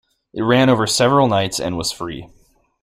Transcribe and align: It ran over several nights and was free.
It 0.33 0.41
ran 0.41 0.71
over 0.71 0.87
several 0.87 1.27
nights 1.27 1.59
and 1.59 1.77
was 1.77 1.91
free. 1.91 2.27